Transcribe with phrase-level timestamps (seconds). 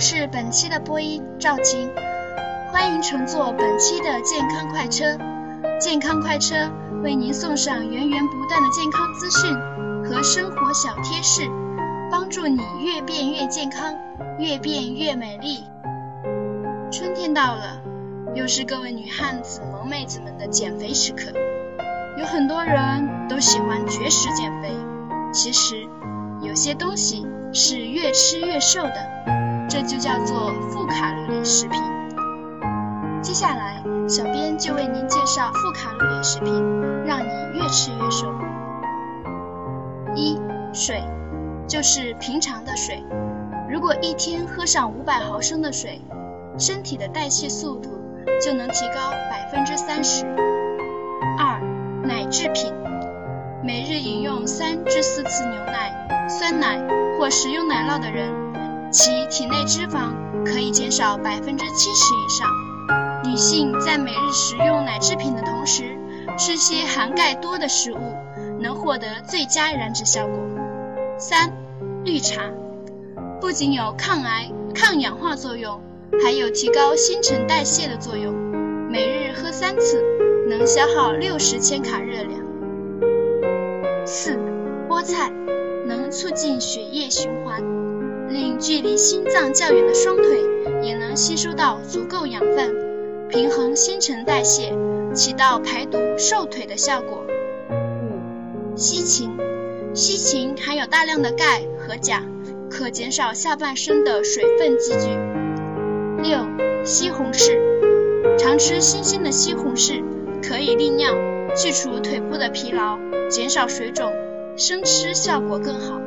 [0.00, 1.92] 是本期的播音赵晴，
[2.72, 5.04] 欢迎乘坐本期的健康快车。
[5.78, 6.54] 健康快车
[7.02, 9.54] 为您送上源源不断的健康资讯
[10.02, 11.42] 和生活小贴士，
[12.10, 13.94] 帮助你越变越健康，
[14.38, 15.64] 越变越美丽。
[16.90, 17.82] 春天到了，
[18.34, 21.30] 又是各位女汉子、萌妹子们的减肥时刻。
[22.18, 24.72] 有很多人都喜欢绝食减肥，
[25.30, 25.86] 其实
[26.40, 28.94] 有些东西是越吃越瘦的，
[29.70, 31.80] 这就叫做负卡路里食品。
[33.22, 36.52] 接下来，小编就为您介绍负卡路里食品，
[37.06, 38.34] 让你越吃越瘦。
[40.16, 40.40] 一、
[40.74, 41.04] 水，
[41.68, 43.04] 就是平常的水。
[43.70, 46.02] 如果一天喝上五百毫升的水，
[46.58, 47.90] 身体的代谢速度
[48.44, 50.26] 就能提高百分之三十
[51.38, 51.60] 二。
[52.04, 52.24] 奶。
[52.30, 52.72] 制品，
[53.64, 56.78] 每日饮用三至四次牛奶、酸奶
[57.18, 58.32] 或食用奶酪的人，
[58.90, 60.12] 其体内脂肪
[60.44, 62.48] 可以减少百分之七十以上。
[63.24, 65.96] 女性在每日食用奶制品的同时，
[66.38, 67.98] 吃些含钙多的食物，
[68.60, 70.36] 能获得最佳燃脂效果。
[71.18, 71.52] 三、
[72.04, 72.42] 绿茶，
[73.40, 75.80] 不仅有抗癌、抗氧化作用，
[76.24, 78.34] 还有提高新陈代谢的作用。
[78.90, 80.04] 每日喝三次。
[80.50, 82.40] 能消耗六十千卡热量。
[84.04, 84.36] 四、
[84.88, 85.30] 菠菜
[85.86, 87.62] 能促进血液循环，
[88.30, 90.40] 令距离心脏较远的双腿
[90.82, 94.72] 也能吸收到足够养分，平衡新陈代谢，
[95.12, 97.26] 起到排毒瘦腿的效果。
[97.70, 99.36] 五、西芹，
[99.94, 102.22] 西芹含有大量的钙和钾，
[102.70, 105.08] 可减少下半身的水分积聚。
[106.22, 106.38] 六、
[106.84, 107.58] 西红柿，
[108.38, 110.02] 常吃新鲜的西红柿。
[110.42, 111.12] 可以利尿，
[111.54, 114.10] 去除腿部的疲劳，减少水肿，
[114.56, 116.00] 生吃效果更好。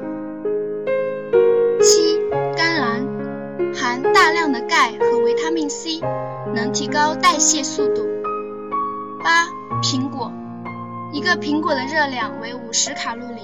[3.83, 5.99] 含大量的钙和维他命 C，
[6.55, 8.07] 能提高代谢速度。
[9.21, 9.47] 八、
[9.81, 10.31] 苹果，
[11.11, 13.41] 一个苹果的热量为五十卡路里，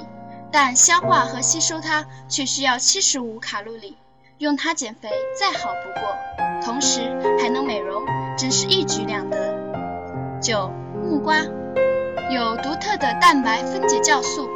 [0.50, 3.98] 但消化和吸收它却需要七十五卡路里，
[4.38, 6.16] 用它减肥再好不过，
[6.64, 7.02] 同时
[7.42, 8.02] 还能美容，
[8.38, 10.40] 真是一举两得。
[10.42, 10.72] 九。
[11.04, 14.48] 木瓜有独特的蛋白分解酵素，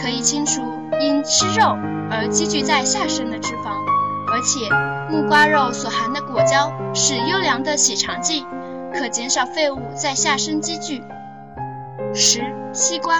[0.00, 0.62] 可以清除
[1.00, 1.76] 因吃肉
[2.10, 3.77] 而积聚在下身的脂肪，
[4.38, 4.70] 而且
[5.10, 8.46] 木瓜肉所含的果胶是优良的洗肠剂，
[8.94, 11.02] 可减少废物在下身积聚。
[12.14, 12.40] 十、
[12.72, 13.18] 西瓜，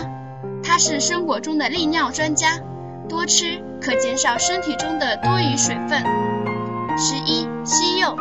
[0.62, 2.60] 它是生果中的利尿专家，
[3.08, 6.04] 多吃可减少身体中的多余水分。
[6.96, 8.14] 十一、西柚，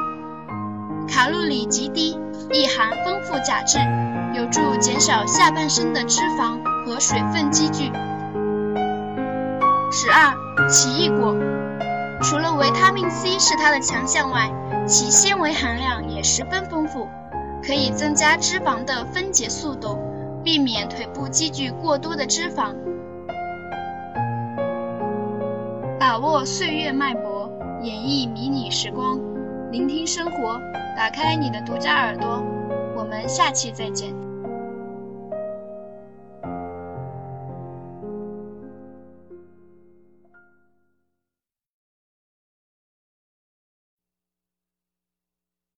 [1.07, 2.19] 卡路里极低，
[2.51, 3.77] 易含丰富钾质。
[4.33, 7.91] 有助减少下半身的脂肪和水分积聚。
[9.91, 11.35] 十二，奇异果，
[12.22, 14.51] 除了维他命 C 是它的强项外，
[14.88, 17.07] 其纤维含量也十分丰富，
[17.63, 19.97] 可以增加脂肪的分解速度，
[20.44, 22.73] 避免腿部积聚过多的脂肪。
[26.00, 27.51] 把握岁月脉搏，
[27.81, 29.19] 演绎迷你时光，
[29.72, 30.59] 聆听生活，
[30.95, 32.44] 打开你的独家耳朵。
[32.95, 34.26] 我们下期再见。